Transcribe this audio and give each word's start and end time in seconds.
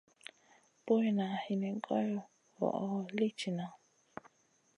Boyna 0.85 1.25
hini 1.43 1.69
goy 1.85 2.07
voʼo 2.57 2.85
li 3.17 3.27
tihna. 3.39 3.65